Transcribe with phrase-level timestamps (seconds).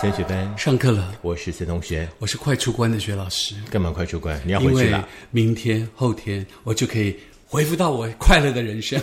[0.00, 2.08] 三学班，上课了，我是孙同学。
[2.20, 4.40] 我是快出关的薛老师，干嘛快出关？
[4.46, 5.06] 你要回去了？
[5.30, 7.14] 明天后天我就可以
[7.44, 8.98] 恢复到我快乐的人生。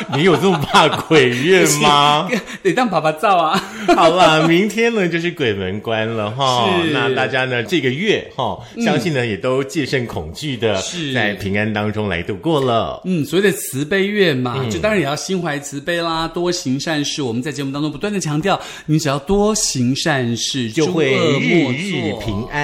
[0.16, 2.28] 你有这么怕鬼月吗？
[2.62, 3.62] 得当爸爸照啊！
[3.94, 6.70] 好啦，明天呢就是鬼门关了哈。
[6.82, 13.00] 是那大家呢这个月哈，相信呢也都戒慎恐惧的，是在平安当中来度过了。
[13.04, 17.22] 嗯，所谓的慈悲月嘛，嗯就当然也要心怀慈悲啦，多行善事。
[17.22, 22.44] 我们在节目当中不断的强调，你只要多行善事，就会日日平。
[22.52, 22.58] 安。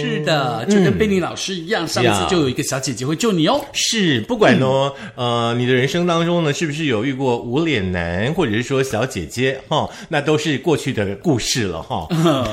[0.00, 3.64] 是的，就跟贝尼老师一样，上次就有一个小姐姐会救你哦。
[3.72, 12.08] 是，不管呢，呃，你的人生当中呢，是不是有遇过无脸男，或者是说小姐姐，哈、那都是过去的故事了，哈、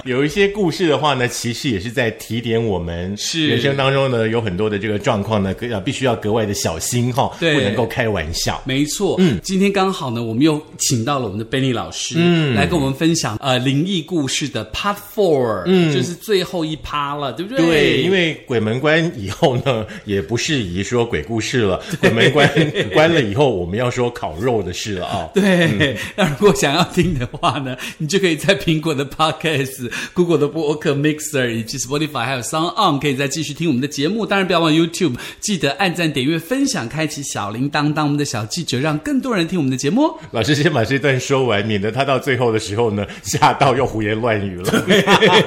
[0.06, 3.48] 有一些故事的话呢，其实也是在提点我们，是。
[3.48, 7.56] 人生当中呢，有很多的这个状况呢，呃，必须要格外的小心，哈、对。
[7.56, 8.62] 不能够开玩笑。
[8.66, 17.66] 没错，嗯，今天刚好呢，我们又请到了我们的 Benny 老师，嗯，来跟我们分享呃灵异故事的 Part Four，嗯，就是最后一趴了，对不对？
[17.66, 21.82] 对，因为鬼门关以后呢，也不适宜说鬼故事了。
[22.02, 22.50] 鬼门关
[22.94, 34.26] 关了以后，我们要说烤肉的事了啊、对，那、如果想要听的话呢，你就可以在苹果的 Podcast、Google 的播客 Mixer 以及 Spotify 还有 Sound On 可以再继续听我们的节目。
[34.26, 40.16] 当然不要忘 YouTube，记得按赞、点阅、分享、开启小铃铛，当我们的小记者，让更多人听我们的节目哦。
[40.32, 44.72] 老师先把这段说完，免得他到最后的时候呢，吓到又胡言乱语了。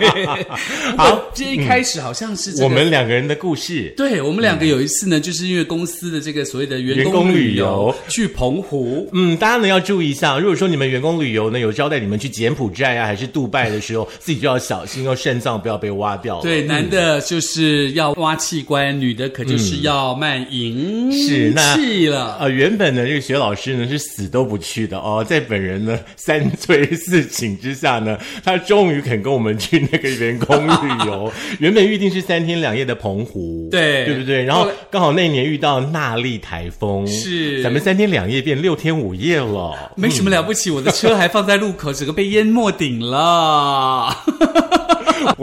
[0.97, 7.95] 好，这一开始好像是、这个我们两个人的故事，对我们两个有一次呢，就是因为公司的这个所谓的员员工旅旅游。
[8.09, 9.09] 去澎湖。
[9.13, 16.43] 嗯，大家呢要注意一下，如果说你们员工旅游呢有招待你们去柬埔寨啊，还是杜拜的时候， 自己就要小心哦，肾脏不要被挖掉了。
[16.43, 22.37] 对，男的就是要挖器官，女的可就是要卖淫是那气了。
[22.41, 31.33] 呃，原本呢，这个学老师呢是死都不去的哦，在本人呢三催四请之下呢，他终于肯跟我们去那个员工旅游。
[31.61, 34.43] 原本预定是三天两夜的澎湖，对对不对？
[34.45, 39.91] 然后刚好那年遇到纳莉台风，是咱们三天两夜变六天五夜了。
[39.97, 44.15] 没什么了不起，我的车还放在路口，整个被淹没顶了。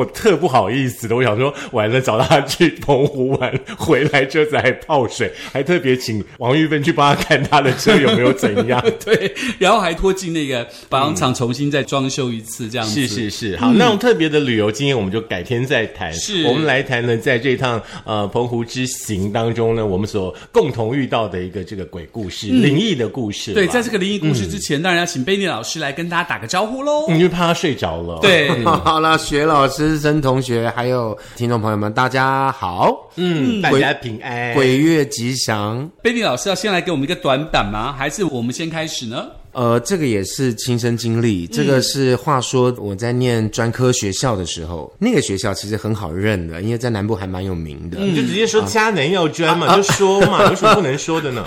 [0.02, 8.84] 我特不好意思的，我想说，完了找他去澎湖玩，回来车子还泡水，还特别请王玉芬去帮他看他的车有没有怎样。
[9.06, 13.08] 对，然后还拖进那个保养厂重新再装修一次，这样子。
[13.08, 16.12] 是是是，好，那种特别的旅游经验，我们就改天再谈。
[16.12, 23.54] 是我们来谈呢，在这趟呃澎湖之行当中呢，我们所共同遇到的一个这个鬼故事、灵异的故事。
[23.54, 27.06] 对，在这个灵异故事之前，当然要请贝尼老师来跟大家打个招呼喽。
[27.08, 33.10] 你就怕他睡着了。，对， 好了，薛老师、曾同学，还有听众朋友们，大家好！
[33.16, 34.54] 嗯，大家平安。
[34.54, 35.90] 鬼月吉祥。
[36.04, 37.94] Baby 老师要先来给我们一个短板吗？
[37.98, 39.28] 还是我们先开始呢？
[39.54, 41.46] 呃，这个也是亲身经历。
[41.48, 48.00] 这个是话说我在念专科学校的时候，那个学校其实很好认的，因为在南部还蛮有名的。
[48.00, 51.46] 你就直接说迦南药专嘛，就说嘛， 有什么不能说的呢？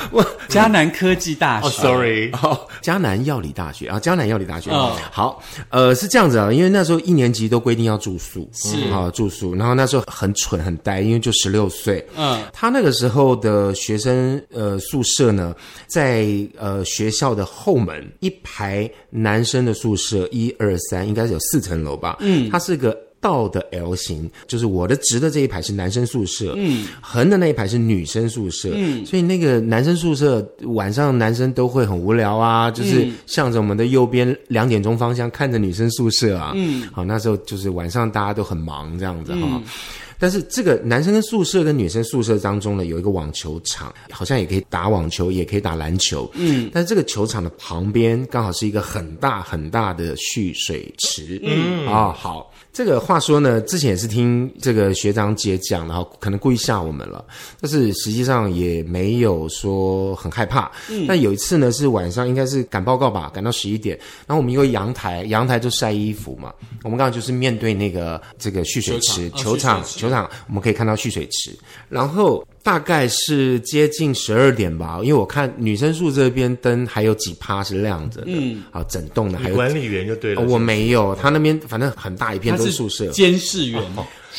[0.48, 1.82] 迦 南科技大哦学。
[1.82, 4.70] ，sorry，哦，江南药理大学啊，迦南药理大学。
[4.70, 9.54] 哦好，呃，是这样子啊，因为那时候一年级都规定要住宿，是啊、住宿。
[9.54, 12.04] 然后那时候很蠢很呆，因为就十六岁。
[12.16, 15.54] 嗯，他那个时候的学生呃宿舍呢，
[15.86, 16.26] 在
[16.58, 22.16] 呃学校的后门一排男生的宿舍，一二三，应该是有四层楼吧。
[22.20, 22.96] 嗯，它是个。
[23.24, 39.62] 倒的 L 型，就是我的直的这一排是男生宿舍，嗯，横的那一排是女生宿舍，嗯，所以那个男生宿舍晚上男生都会很无聊啊，就是向着我们的右边两点钟方向看着女生宿舍啊，嗯，好，那时候就是晚上大家都很忙这样子哈。
[40.18, 46.30] 但是这个男生跟宿舍跟女生宿舍当中呢，有一个网球场，好像也可以打网球，也可以打篮球。
[46.34, 51.40] 嗯，但是这个球场的旁边刚好是一个很大很大的蓄水池。
[51.42, 57.24] 嗯啊、好，这个话说呢，之前也是听这个学长姐讲，然后可能故意吓我们了，
[57.60, 60.68] 但是实际上也没有说很害怕。
[60.90, 63.96] 嗯，但有一次呢，是晚上应该是赶报告吧，赶到十一点，
[64.26, 66.52] 然后我们因为阳台，阳台就晒衣服嘛，
[66.82, 71.56] 我们刚刚就是面对那个这个蓄水池，球球场球场我们可以看到蓄水池，
[71.88, 79.54] 然后大概是接近十二点吧，因为我看女生宿这边灯还有几趴是亮着的，嗯，啊，整栋的还有。
[79.54, 80.40] 管理员就对了。
[80.40, 83.82] 哦我没有，他那边反正很大一片都是宿舍，监视员。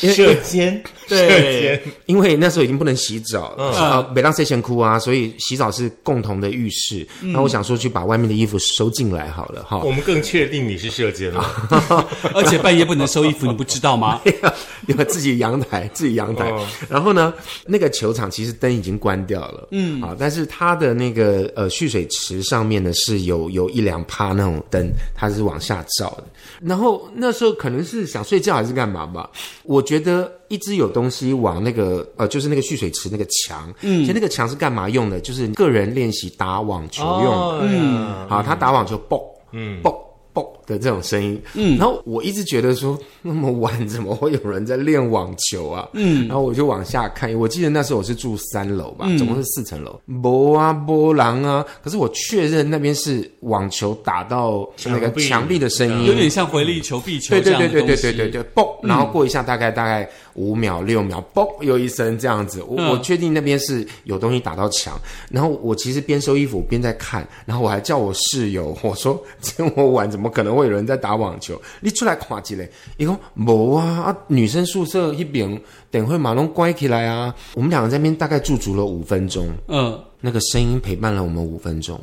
[0.00, 7.06] 因为因为那时候已经不能洗澡，啊，每当睡前哭啊，所以洗澡是共同的浴室。
[7.20, 9.78] 那我想说去把外面的衣服收进来好了哈。
[9.84, 11.44] 我们更确定你是射监了。
[12.34, 14.20] 而且半夜不能收衣服，你不知道吗？
[14.86, 16.50] 有自己阳台， 自己阳台。
[16.50, 17.32] 哦然后呢，
[17.66, 26.24] 那个球场其实灯已经关掉了，嗯，啊，但是它的那个呃蓄水池上面呢是有有一两趴那种灯，它是往下照的。
[26.60, 29.28] 然后那时候可能是想睡觉还是干嘛吧，
[29.64, 35.18] 我觉得一直有东西往那个呃，就是那个蓄水池那个墙，嗯，其实那个墙是干嘛用的？
[35.18, 39.22] 就是个人练习打网球用的，嗯，好，他打网球嘣，
[39.52, 39.94] 嗯，嘣
[40.36, 45.88] 嘣的这种声音，嗯，然后我一直觉得说，那么晚怎么会有人在练网球啊？
[45.94, 57.96] 嗯，然后我就往下看，我记得那时候我是住三楼吧，总共是四层楼，波啊波浪啊，可是我确认那边是网球打到那个墙壁的声音，有点像回力球、壁球对对对对对。
[57.96, 62.86] 对对对，嘣，然后过一下大概大概五秒六秒，嘣，又一声这样子，我、嗯。
[62.90, 64.98] 我确定那边是有东西打到墙，
[65.30, 71.60] 然后我其实边收衣服边在看，然后我还叫我室友，我说这么晚怎么可能会有人在打网球？
[71.80, 72.62] 你出来看一下，
[72.96, 75.60] 伊讲无啊啊，女生宿舍一边
[75.90, 82.00] 等会马龙乖起来啊，我们两个在那边大概驻足了五分钟，嗯，那个声音陪伴了我们五分钟。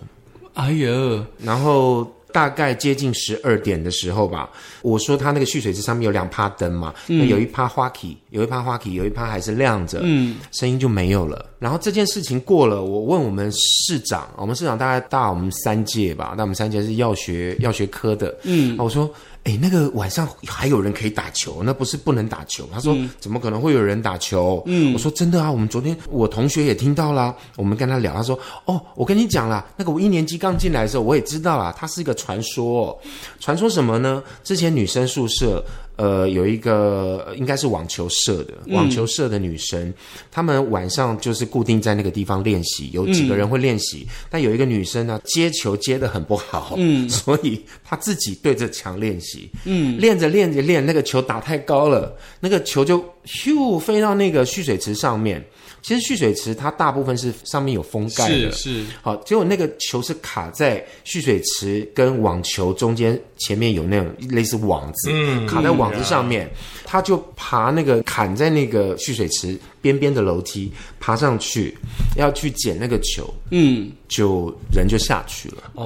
[0.55, 4.49] 哎呦，然后大概接近十二点的时候吧，
[4.81, 11.45] 我说他那个蓄水池上面有两趴灯嘛，那有一趴花旗，有一趴花旗，有一趴还是亮着，嗯，声音就没有了。
[11.59, 19.09] 然后这件事情过了，我问我们市长，我们市长大概大我们三届吧，那我们三届是药学药学科的，嗯，我说。
[19.43, 22.67] 哎，那个晚上还有人可以打球，那不是不能打球。
[22.71, 27.35] 他说：“怎么可能会有人打球？”嗯，我说：“真的啊，我们昨天我同学也听到啦。
[27.57, 32.97] 我们跟他聊，他说：‘哦，我跟你讲啦，那个我一年级刚进来的时候，我也知道啦，它是一个传说、哦。
[33.39, 34.23] 传说什么呢？
[34.43, 35.63] 之前女生宿舍。”
[35.95, 39.93] 呃，有一个呃应该是网球社的网球社的女生，
[40.31, 55.43] 她们晚上就是固定在那个地方练习，有几个人会练习，但有一个女生呢接球接的很不好，嗯，所以她自己对着墙练习，嗯，练着练着练，那个球打太高了，那个球就咻飞到那个蓄水池上面。
[55.83, 66.49] 其实蓄水池它大部分是上面有封盖的，是是，好，结果那个球是卡在蓄水池跟网球中间，前面有那种类似网子，嗯卡在网子上面，
[66.85, 70.71] 他就爬那个砍在那个蓄水池边边的楼梯
[71.01, 71.77] 爬上去，
[72.15, 75.71] 要去捡那个球，嗯，就人就下去了。
[75.73, 75.85] 哦，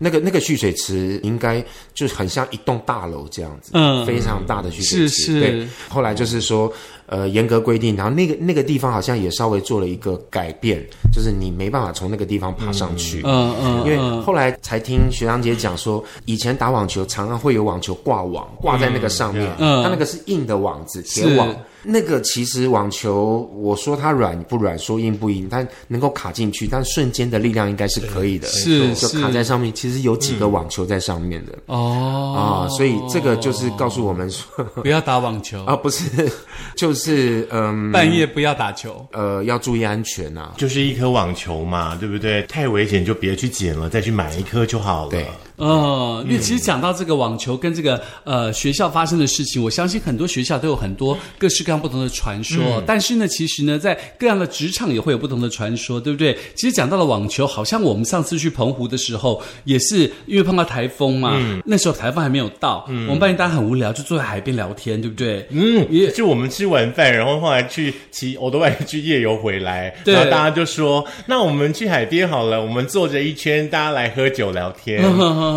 [0.00, 1.60] 那个那个蓄水池应该
[1.92, 4.06] 就很像一栋大楼这样子，嗯。
[4.06, 5.08] 非常大的蓄水池。
[5.08, 5.40] 是是。
[5.40, 6.72] 对，后来就是说，
[7.08, 13.22] 呃，严格规定，然后那个那个地方好像也稍微做了一个改变，就是你没办法从那个地方爬上去。
[13.24, 21.36] 嗯嗯，因为后来才听学长姐讲说，以前打网球常常会有网球挂网挂在那个上面，嗯它那个是硬的网子，铁是。
[21.36, 21.54] 网。
[21.84, 29.72] 那个其实网球，我说它软不软，说硬不硬，它能够卡进去，但瞬间的力量应该是可以的，是就卡在上面。
[29.72, 34.44] 其实有几个网球在上面的、哦啊，所以这个就是告诉我们说
[34.82, 35.64] 不要打网球。
[35.66, 36.28] 啊，不是，
[36.76, 39.06] 就是嗯半夜不要打球。
[39.12, 40.54] 呃要注意安全呐、啊。
[40.58, 42.42] 就是一颗网球嘛，对不对？
[42.42, 45.10] 太危险就别去捡了，再去买一颗就好了。
[45.10, 45.26] 对
[45.58, 52.82] 哦，因为其实讲到这个网球跟这个呃学校发生的事情，我相信很多学校都有很多各式各样不同的传说。
[52.86, 56.36] 但是呢，其实呢，在各样的职场也会有不同的传说，对不对？
[56.54, 65.46] 其实讲到了网球，好像我们上次去澎湖的时候，也是因为碰到台风嘛，那时候台风还没有到，我们半夜大家很无聊，就坐在海边聊天，对不对？
[65.50, 75.02] 嗯，也就我们吃完饭，然后后来去骑欧多外去夜游回来，对然后大家就说：“那我们去海边好了，我们坐着一圈，大家来喝酒聊天。”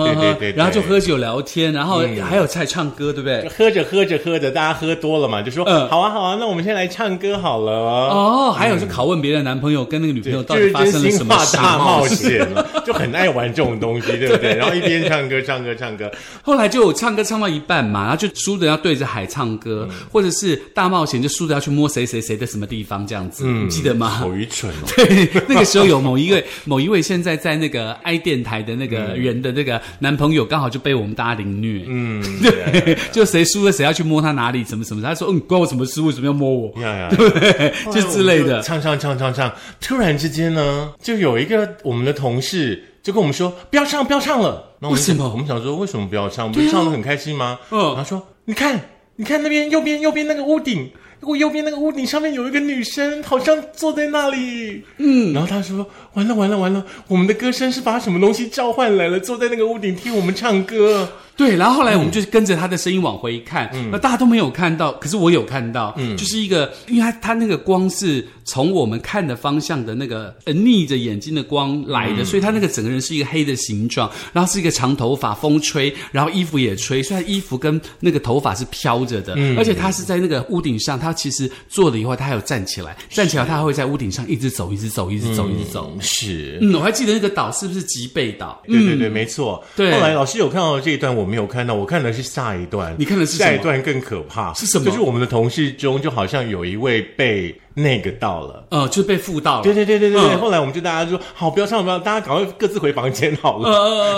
[0.06, 3.48] 对对对，然后就喝酒聊天，然后还有在唱歌，对不对？
[3.50, 7.72] 喝着喝着喝着，大家喝多了嘛，就说：“嗯好啊好啊，那我们先来唱歌好了。”
[8.12, 11.36] 哦，还有就拷问别的男朋友跟那个女朋友到底发生了什么。
[11.54, 14.56] 大冒险了， 就很爱玩这种东西，对不对？
[14.56, 16.10] 然后一边唱歌唱歌唱歌，
[16.42, 24.08] 后来就唱歌唱到一半嘛，然后就输的要对着海唱歌，或者是大冒险就输的要去摸谁谁谁的什么地方这样子，你记得吗？
[24.08, 24.88] 好愚蠢哦！
[24.96, 31.84] 对，那个时候有某一位某一位现在在那个 i 电台的那个人的那个男朋友，刚好就被我们大家凌虐。
[31.88, 36.82] 嗯， 对，就谁输了谁要去摸他哪里，什么什么，他说嗯关我什么事，为什么要摸我？
[36.82, 38.62] 呀呀，对，就之类的。
[38.62, 44.76] 唱唱唱唱唱，突然之间呢，就有一个我们的同事就跟我们说不要唱不要唱了。
[44.80, 46.48] 那我们为什么我们想说为什么不要唱？
[46.48, 47.60] 我们唱的很开心吗？
[47.72, 48.80] 嗯然后说你看
[49.16, 50.92] 你看那边右边右边那个屋顶。
[51.22, 54.84] 我右边那个屋顶上面有一个女生，好像坐在那里。
[54.98, 61.10] 嗯，然后他说：“完了完了完了，我们的歌声是把什么东西召唤来了，坐在那个屋顶听我们唱歌。”
[61.42, 85.92] 对，然后后来我们就跟着他的声音往回看，那大家都没有看到，可是我有看到，嗯就是一个，因为他他那个光是从我们看的方向的那个呃逆着眼睛的光来的，所以他那个整个人是一个黑的形状，然后是一个长头发，风吹，然后衣服也吹，所以他衣服跟那个头发是飘着的，而且他是在那个屋顶上，他其实坐了以后，他还有站起来，站起来他还会在屋顶上一直走，一直走，一直走，一直走。
[86.00, 86.60] 是。
[86.62, 88.62] 嗯，我还记得那个岛是不是吉贝岛？
[88.68, 89.64] 对对对，没错。
[89.76, 92.94] 对后来老师有看到这一段，我没有看到，我看的是下一段。
[93.00, 98.68] 你看的是什么下一段更可怕，是什么就是我们的同事中，就好像有一位被那个到了。
[98.72, 99.64] 呃，就被附到了。
[99.64, 103.70] 对对对对对后来我们就大家就说好，不要上，不要，大家赶快各自回房间好了。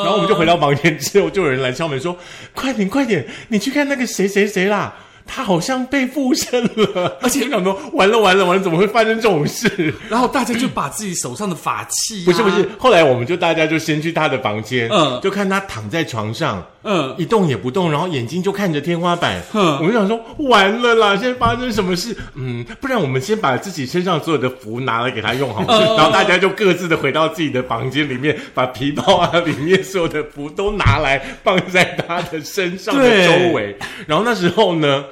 [0.04, 2.18] 然后我们就回到房间之后，就有人来敲门说
[2.56, 4.94] ：“快点快点，你去看那个谁谁谁啦。”
[5.26, 9.94] 他好像被附身了， 而且想说完了完了完了，怎么会发生这种事？
[10.10, 15.20] 然后大家就把自己手上的法器、啊，不是不是，后来我们就大家就先去他的房间，嗯。
[15.22, 17.16] 就看他躺在床上，嗯。
[17.18, 19.78] 一动也不动，然后眼睛就看着天花板，嗯。
[19.78, 22.16] 我们就想说完了啦，现在发生什么事？
[22.36, 25.98] 嗯，不然我们先把自己身上所有的符拿来给他用好了，嗯。
[25.98, 33.76] 然后大家就各自的回到自己的房间里面，把皮包啊里面所有的符都拿来放在他的身上的周围，
[34.06, 35.04] 然后那时候呢。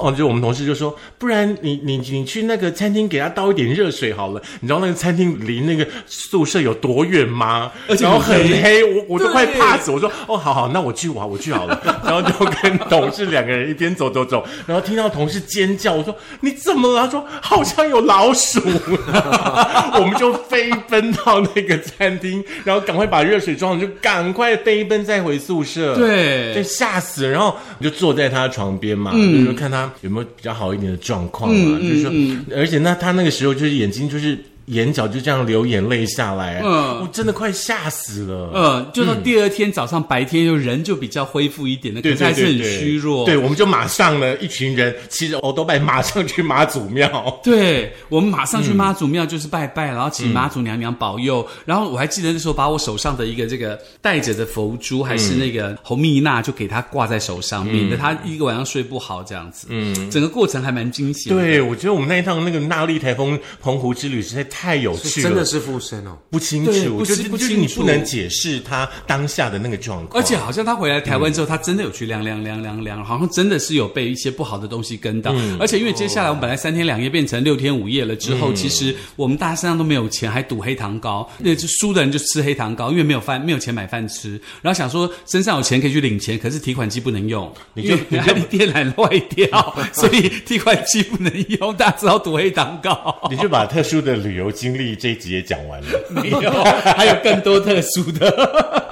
[0.00, 4.42] 哦，就我们同事就说，不然你你你去那个餐厅给他倒一点热水好了。
[4.60, 7.70] 你知道那个餐厅离那个宿舍有多远吗？
[7.88, 9.90] 而且然后很黑，我我都快怕死。
[9.90, 11.80] 我说哦，好好，那我去我我去好了。
[12.04, 12.32] 然后就
[12.62, 17.04] 跟同事两个人一边走走走，然后听到同事尖叫，我说你怎么了？
[17.04, 18.60] 他说好像有老鼠。
[19.94, 25.94] 我们就飞奔到那个餐厅，然后赶快把热水装了，就赶快飞奔再回宿舍。
[25.94, 27.30] 对对，吓死了。
[27.30, 29.12] 然后我就坐在他床边嘛，
[29.46, 31.78] 就看他有没有比较好一点的状况啊。
[31.80, 32.10] 就是说，
[32.56, 38.50] 而且那他那个时候就是眼睛就是眼角就这样流眼泪下来，嗯我真的快吓死了。
[38.54, 43.24] 嗯，就到第二天早上白天，就人就比较恢复一点的，可对是还是很虚弱。
[43.24, 47.40] 对，我们就马上呢，一群人骑着欧都拜，马上去妈祖庙。
[47.42, 51.46] 对，我们马上去妈祖嗯庙就是拜拜，然后请妈祖娘娘保佑。
[51.64, 59.66] 然后我还记得那时候把我手上的一个这个戴着的佛珠，还是那个红蜜蜡，就给他挂在手上，免得他一个晚上睡不好这样子。
[59.70, 61.42] 嗯，整个过程还蛮惊险的。
[61.42, 66.16] 对，我觉得我们那一趟那个纳利台风澎湖之旅实在太有趣了，真的是附身哦。
[66.30, 75.34] 不清楚，不就是就是清不清楚你不能解释他当下的那个状况，而且好像他回来台湾之后，他真的有去量量量量量，好像真的是有被一些不好的东西跟到。
[75.58, 81.28] 而且因为接下来我们本来三天两夜变成六天五夜了之后，其实我们大家身上都没有钱，还赌黑糖糕。
[81.38, 84.40] 那就输的人就吃黑糖糕，因为没有饭，没有钱买饭吃。
[84.60, 93.28] 然后想说身上有钱可以去领钱，可是提款机不能用，你就因为还电缆坏掉， 所以提款机不能用，大家只好赌黑糖糕。
[93.30, 95.88] 你就把特殊的旅游经历这一集也讲完了。
[96.10, 96.50] 没有，
[96.96, 98.82] 还有更多特殊的。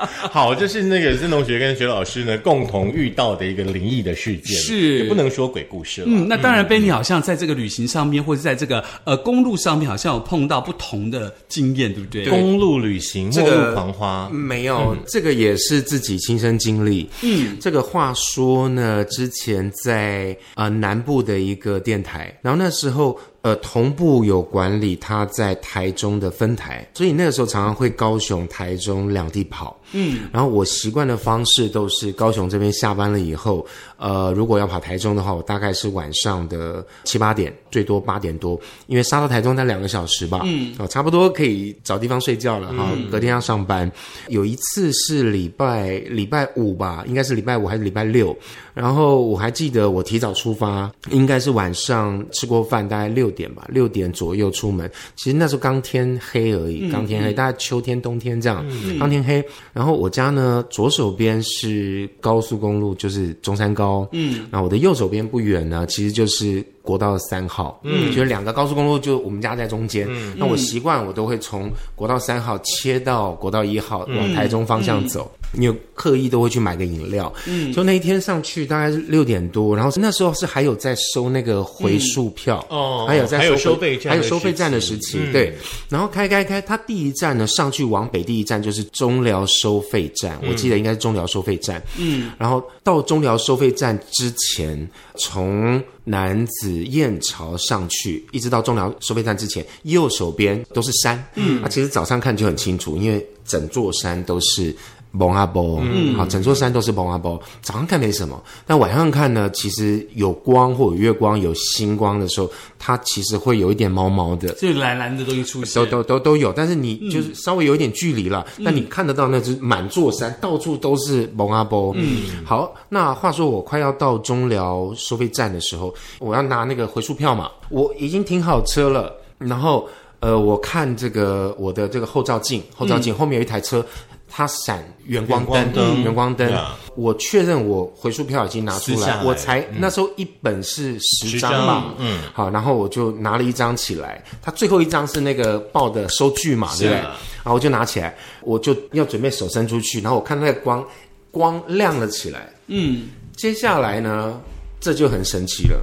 [0.32, 6.06] 好，这是那个曾同学跟学老师呢共同遇到的一个灵异的事件，是也不能说鬼故事了。
[6.08, 12.26] 嗯，那当然，贝尼好像在这个旅行上面，或者在这个呃公路上面，好像有碰到不同的经验，对不对？
[12.26, 17.08] 公路旅行，末这个路狂花，没有，这个也是自己亲身经历。
[17.22, 29.76] 嗯，这个话说呢，之前在呃南部的一个电台，然后那时候呃同步有管理他在台中的分台，所以那个时候常常会高雄、台中两地跑。
[29.92, 33.66] 嗯，然后我习惯的方式都是高雄这边下班了以后，
[33.96, 42.96] 呃，如果要跑台中的话，我大概是晚上的七八点，最多八点多，因为杀到台中才两个小时吧，嗯，哦，差不多可以找地方睡觉了哈。
[43.10, 43.90] 隔天要上班，
[44.28, 48.36] 有一次是礼拜礼拜五吧，应该是礼拜五还是礼拜六，
[48.72, 54.90] 然后我还记得我提早出发，应该是晚上吃过饭，大概六点吧，六点左右出门。
[55.16, 58.64] 其实那时候刚天黑而已，刚天黑，大概秋天冬天这样，
[58.98, 59.44] 刚天黑。
[59.72, 66.64] 然后我家呢左手边是高速公路，就是中山高，嗯，那我的右手边不远呢，其实就是。
[66.82, 70.08] 国道三号，嗯，就是两个高速公路，就我们家在中间。
[70.10, 75.30] 嗯，那我习惯我都会从国道三号切到国道一号，往台中方向走。
[75.52, 85.32] 你有刻意都会去买个饮料，嗯，就那一天上去大概是六点多，然后那时候是还有在收那个回数票，哦还有在还有收收费站还有收费站的时时期，嗯。
[85.32, 85.56] 对。
[85.88, 101.24] 然后开开开，它第一站呢上去往北第一站就是中寮收费站，我记得应该是中寮收费站，嗯，然后到中寮收费站之前，从南子燕巢上去，一直到中寮收费站之前，右手边都是山。
[101.34, 104.74] 嗯，那、其实早上看就很清楚，因为整座山都是
[105.12, 107.40] 蒙阿波，嗯，好，整座山都是蒙阿波。
[107.62, 112.48] 早上看没什么，但晚上看呢，其实有光或有月光、有星光的时候，
[112.78, 114.50] 它其实会有一点毛毛的。
[114.54, 121.92] 就蓝蓝的东西出现，都都都都有，但是你就是稍微有一点距离了，但你看得到那只满座山，到处都是蒙阿波。
[121.96, 129.88] 嗯，好，那话说我快要到中寮收费站的时候，我要拿那个回数票嘛，我已经停好车了，然后
[130.20, 133.84] 呃，我看这个我的这个后照镜，后照镜后面有一台车。
[134.32, 136.50] 它闪远光灯，远光灯。
[136.94, 144.22] 我确认我回数票已经拿出来，我才那时候一本是十张嘛，嗯，好，然后我就拿了一张起来。
[144.40, 146.96] 它最后一张是那个报的收据嘛，对不对？
[146.96, 150.84] 然后我就拿起来，我就要准备手伸出去，然后我看那个光
[151.30, 154.40] 光亮了起来，嗯，接下来呢，
[154.80, 155.80] 这就很神奇了。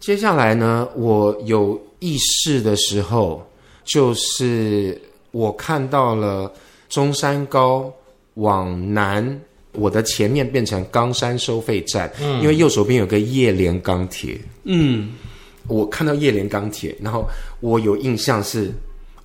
[0.00, 3.46] 接下来呢，我有意识的时候，
[3.84, 6.52] 就是我看到了。
[6.90, 7.90] 中山高
[8.34, 9.40] 往南，
[9.72, 14.38] 我的前面变成冈山收费站，因为右手边有个叶联钢铁。
[14.64, 15.12] 嗯，
[15.68, 17.24] 我看到叶联钢铁，然后
[17.60, 18.70] 我有印象是，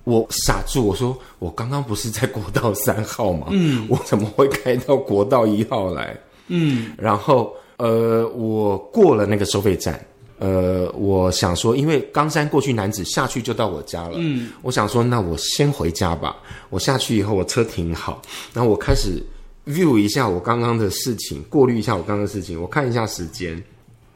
[0.04, 3.48] 我傻住，我说我刚刚不是在国道三号吗？
[3.50, 6.16] 嗯，我怎么会开到国道一号来？
[6.46, 10.00] 嗯，然后呃，我过了那个收费站。
[10.38, 14.16] 呃，我想说，因为冈山过去男子下去就到我家了。
[14.16, 16.36] 嗯，我想说，那我先回家吧。
[16.68, 18.20] 我下去以后，我车停好，
[18.52, 19.22] 然后我开始
[19.66, 22.60] view 一下我刚刚的事情，过滤一下我刚刚的事情。
[22.60, 23.62] 我看一下时间，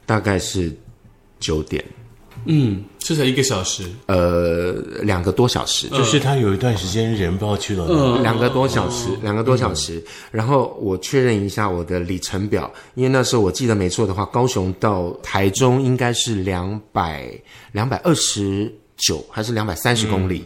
[0.04, 0.70] 大概是
[1.38, 1.84] 九点。
[2.46, 4.72] 嗯，这才一个小时，呃，
[5.02, 10.02] 两个多小时，就是他有一段时间人不知道去了哪，两个多小时，两个多小时。
[10.30, 17.30] 然后我确认一下我的里程表，因为那时候我记得没错的话，高雄到台中应该是两百
[17.72, 20.44] 两百二十九还是两百三十公里，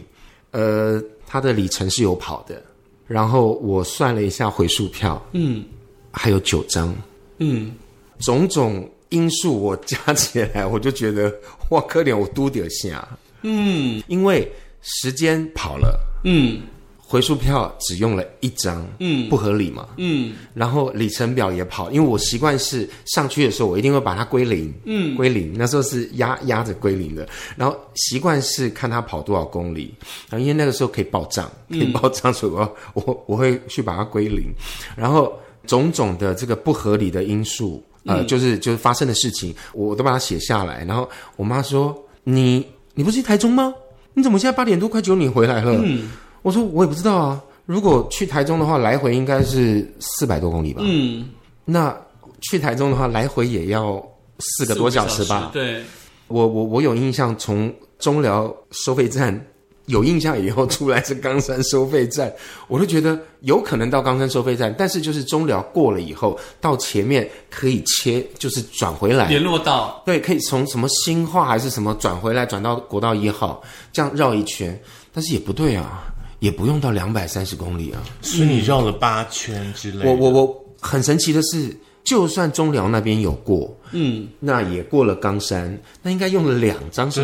[0.51, 2.61] 呃，它的里程是有跑的。
[3.07, 5.63] 然后我算了一下回数票，嗯，
[6.11, 6.93] 还有九张，
[7.37, 7.73] 嗯，
[8.19, 8.89] 种种。
[9.09, 11.33] 因素我加起来，我就觉得
[11.69, 13.07] 哇，可怜我嘟点下，
[13.43, 16.61] 嗯，因为时间跑了，嗯，
[16.97, 29.93] 回数票只用了一张，嗯，不合理嘛，嗯，然后里程表也跑，因为我习惯是上去的时候，我一定会把它归零，嗯，归零，那时候是压压着归零的，然后习惯是看它跑多少公里，
[30.29, 34.51] 然后因为那个时候可以报账，可以报账，所以我我我会去把它归零，
[34.95, 35.31] 然后
[35.65, 37.83] 种种的这个不合理的因素。
[38.07, 40.85] 呃，就是就是发生的事情，我都把它写下来。
[40.85, 43.73] 然后我妈说：“你你不是去台中吗？
[44.13, 46.11] 你怎么现在八点多快九点回来了？”嗯
[46.43, 47.41] 我说：“我也不知道啊。
[47.65, 50.83] 如果去台中的话，来回应该是四百多公里吧？
[50.85, 51.29] 嗯，
[51.65, 51.97] 那
[52.41, 53.99] 去台中的话，来回也要
[54.37, 55.49] 四个多小时吧？
[55.51, 55.81] 对，
[56.27, 59.43] 我我我有印象，从中寮收费站。”
[59.87, 62.33] 有印象以后出来是冈山收费站，
[62.67, 69.27] 我就觉得有可能到冈山收费站，但是就是中寮过了以后，到前面可以切，就是转回来。
[69.27, 74.79] 联络到，对，可以从什么新化还是什么转回来，转到国道一号，这样绕一圈，
[75.13, 80.07] 但是也不对啊，也不用到两百三十公里啊，所以你绕了八圈之类。
[80.07, 87.21] 我我我很神奇的是，就算中寮那边有过，嗯，那也过了冈山，那应该用了两张是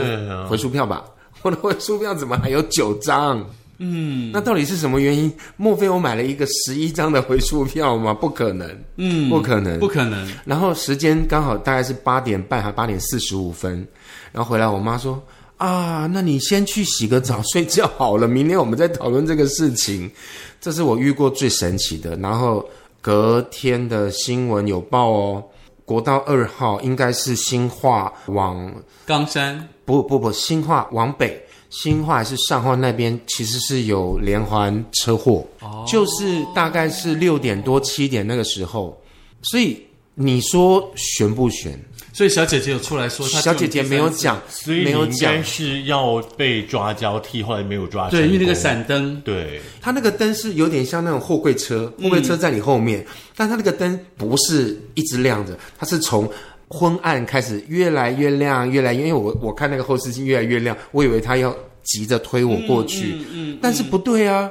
[0.48, 1.04] 回数票吧？
[1.44, 3.46] 我的回数票怎么还有九张？
[3.84, 5.32] 嗯，那到底是什么原因？
[5.58, 8.14] 莫非我买了一个十一张的回数票吗？
[8.14, 10.32] 不可能，嗯，不可能，不可能。
[10.46, 13.84] 然后时间刚好大概是八点半还八点四十五分，
[14.32, 15.20] 然后回来，我妈说
[15.58, 20.10] ：“啊，那你先去洗个澡睡觉好了，明天我们再讨论这个事情。”
[20.62, 22.16] 这是我遇过最神奇的。
[22.18, 22.64] 然后
[23.02, 25.44] 隔天的新闻有报哦。
[25.92, 28.74] 国道二号应该是新化往
[29.06, 31.38] 冈山，不不不，新化往北，
[31.70, 35.46] 新化还是上化那边，其实是有连环车祸，
[35.86, 38.98] 就是大概是六点多七点那个时候，
[39.42, 41.78] 所以你说悬不悬？
[42.14, 45.44] 所以小姐姐有出来说，小姐姐没有讲，所以没有讲。
[45.44, 48.10] 是要被抓交替，后来没有抓。
[48.10, 56.30] 对，因为那个闪灯，对，它那个灯是有点像那种货柜车，货柜车在你后面，但它那个灯不是一直亮着，它是从
[56.68, 64.50] 昏暗开始越来越亮，越来越，因为我我看那个后视镜越来越亮，我以为他要急着推我过去，嗯，但是不对啊。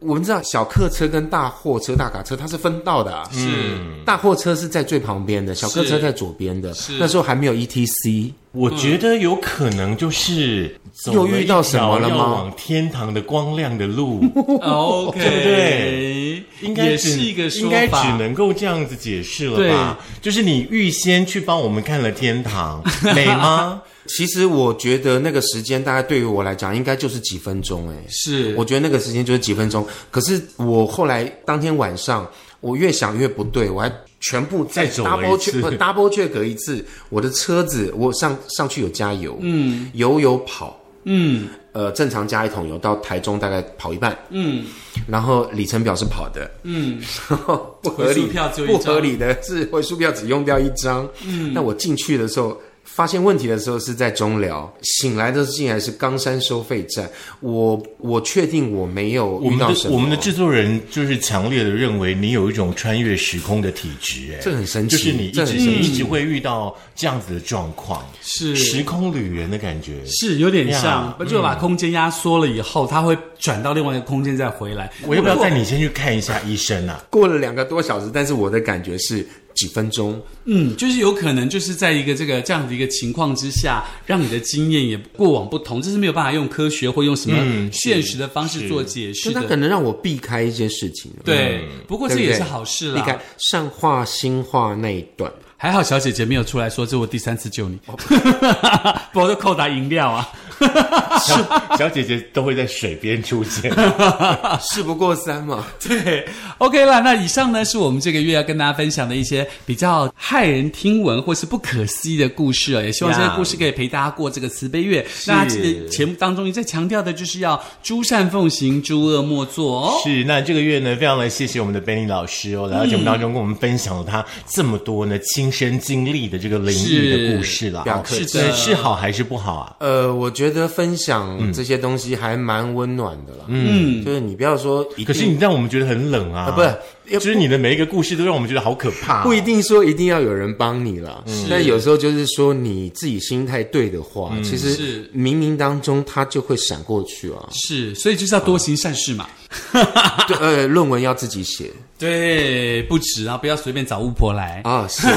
[0.00, 6.72] 我们知道小客车跟大货车、大卡车它是分道的，是大货车是在最旁边的，小客车在左边的。
[6.72, 10.78] 是那时候还没有 E T C，我觉得有可能就是
[11.12, 12.16] 又遇到什么了吗？
[12.32, 14.20] 往天堂的光亮的路，
[14.62, 16.44] OK，对不对？
[16.60, 19.98] 应该是一个应该只能够这样子解释了吧？
[20.22, 22.82] 就是你预先去帮我们看了天堂，
[23.14, 23.82] 美吗？
[24.08, 27.94] 其实我觉得那个时间大概对于我来讲，应该就是几分钟哎。
[28.08, 29.86] 是我觉得那个时间就是几分钟。
[30.10, 32.28] 可是我后来当天晚上，
[32.60, 36.84] 我越想越不对，我还全部再 double 一次 check double check 一次。
[37.10, 44.64] 我的车子我上上去有加油，嗯，油有跑，嗯呃，正常加一桶油到台中大概跑一半，嗯
[45.06, 51.08] 然后里程表是跑的，嗯，然 后不合理票不合理的是回数票只用掉一张。
[51.24, 52.58] 嗯，那我进去的时候。
[52.94, 57.08] 发现问题的时候是在中寮，醒来的竟然是冈山收费站。
[57.40, 70.04] 我我确定我没有我们的遇到什么，我们的制作人就是强烈的认为你有一种穿越时空的体质，哎，这很神奇就是你一直这很神奇一直会遇到这样子的状况，是时空旅人的感觉。
[70.06, 74.90] 是有点呀像，就把空间压缩了以后，它会转到另外一个空间再回来。
[75.06, 77.04] 我要不要带你先去看一下医生啊？
[77.10, 79.26] 过了两个多小时，但是我的感觉是
[79.58, 80.20] 几分钟。
[80.44, 89.34] 嗯，就是有可能就是在一个这个这样的一个情况之下，让你的经验也过往不同，这是没有办法用科学或用什么嗯现实的方式做解释的。
[89.34, 91.10] 就它可能让我避开一些事情。
[91.24, 93.22] 对，不过这也是好事避开啦。
[93.38, 95.30] 上话新话那一段。
[95.60, 97.76] 还好小姐姐没有出来说，这是我第三次救你，
[99.12, 100.28] 不然都扣打饮料啊。
[101.20, 103.72] 小小姐姐都会在水边出现。
[104.60, 105.64] 事不过三嘛。
[105.86, 106.26] 对
[106.58, 107.00] ，OK 啦。
[107.00, 112.82] 那以上呢是我们这个月要跟大家分享的一些比较骇人听闻或是不可思议的故事哦。
[112.82, 115.04] 也希望这些故事可以陪大家过这个慈悲月。
[115.26, 120.00] 那记得节目当中一再强调的就是要诸善奉行，诸恶莫作哦。
[120.04, 127.80] 是，那这个月呢，非常的谢谢我们的 Benny 老师哦，来到节目当中跟我们分享了他这么多呢亲身经历的这个灵异的故事了。
[127.80, 129.76] 哦不要客气是的是好还是不好啊？
[129.78, 133.44] 呃，我觉得分享这些东西还蛮温暖的啦。
[133.48, 136.74] 嗯，就是你不要说一定，可是你让我们觉得很冷啊，啊不是
[137.14, 141.24] 要就是你的每一个故事都让我们觉得好可怕、不一定说一定要有人帮你啦。
[141.48, 147.48] 但有时候就是说你自己心态对的话，其实是冥冥当中它就会闪过去啊。
[147.52, 149.26] 是，所以就是要多行善事嘛。
[150.28, 154.60] 对，呃，论文要自己写对，不止啊，不要随便找巫婆来。
[154.64, 155.06] 啊，是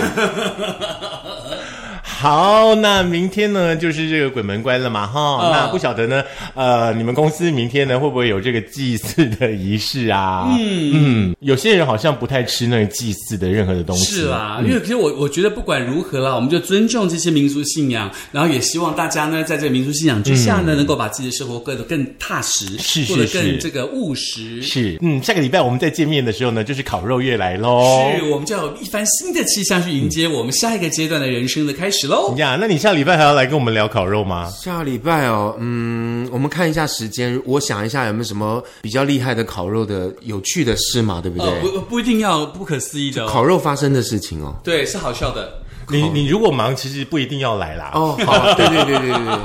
[2.21, 10.47] 好，那明天呢就是这个鬼门关了嘛，哈、嗯那不晓得呢，呃，你们公司明天呢会不会有这个祭祀的仪式啊？
[10.59, 10.91] 嗯。
[10.93, 24.61] 嗯，有些人好像不太吃那个祭祀的任何的东西，是啦，因为其实我我觉得不管如何啦，我们就尊重这些民族信仰，然后也希望大家呢，在这个民族信仰之下呢，能够把自己的生活过得更踏实，是是过得更这个务实。
[24.61, 28.11] 是，嗯，下个礼拜我们再见面的时候呢，就是烤肉月来喽。
[28.15, 32.35] 是，我们就要有一番新的气象去迎接我们下一个阶段的人生的开始喽。
[32.37, 34.47] 呀，那你下礼拜还要来跟我们聊烤肉吗？
[34.49, 41.47] 下礼拜哦，嗯，我们看一下时间，我想一下有没有什么比较厉害的烤肉的有趣的事嘛，对不对？
[41.47, 44.53] 呃，不不一定要不可思议的哦，烤肉发生的事情哦。
[44.63, 45.53] 对，是好笑的。
[45.89, 47.91] 你你如果忙，其实不一定要来啦。
[47.93, 49.37] 哦，好，对对对对对对。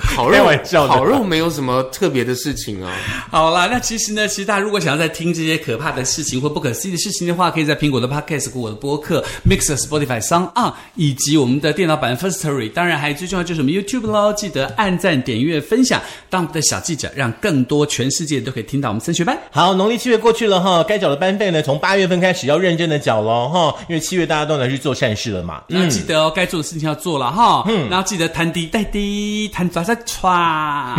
[0.04, 2.92] 烤肉开玩笑烤肉没有什么特别的事情啊。
[3.30, 19.36] 好啦，那其实呢，其实大家如果想要再听这些可怕的事情或不可思议的事情的话，可以在苹果的 Podcast、我的播客、Mixer、Spotify、s o n On 以及我们的电脑版 Firstory，当然还有最重要就是我们 YouTube 喽，记得按赞、点阅、分享，当我们的小记者，让更多全世界都可以听到我们升学班。
[19.50, 25.62] 好，农历七月过去了哈，该缴的班费呢，从八月份开始要认真的缴喽哈，因为七月大家都拿去做善事了嘛。
[25.68, 30.96] 那记得哦，该做的事情要做了哈，嗯，然后记得弹滴带滴，弹抓在歘。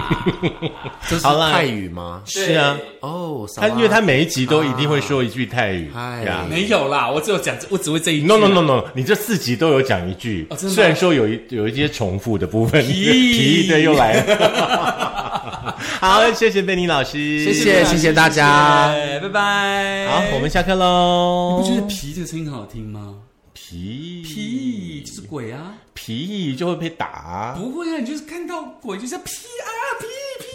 [1.08, 2.22] 这是好啦泰语吗？
[2.26, 6.46] 是啊，哦，他因为他每一集都一定会说一句泰语嗨呀。
[6.50, 8.28] 没有啦，我只有讲，我只会这一句。
[8.28, 12.94] No no no no，你这四集都有讲一句，哦真的吗虽然说有一有一些重复的部分，皮
[13.34, 15.76] 皮对又来 了。
[16.00, 20.08] 好，谢谢贝尼老师，谢谢谢谢大家谢谢拜拜。
[20.08, 21.60] 好，我们下课喽。
[21.62, 23.16] 不觉得皮这个声音很好听吗？
[23.54, 25.74] 皮皮就是鬼啊！
[25.98, 27.56] 皮就会被打。
[27.58, 30.06] 不会啊，你就是看到鬼就像皮啊皮
[30.40, 30.46] 皮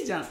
[0.00, 0.22] 皮这样。